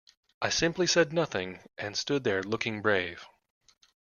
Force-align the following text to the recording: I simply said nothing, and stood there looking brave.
I 0.41 0.49
simply 0.49 0.87
said 0.87 1.13
nothing, 1.13 1.59
and 1.77 1.95
stood 1.95 2.23
there 2.23 2.41
looking 2.41 2.81
brave. 2.81 3.23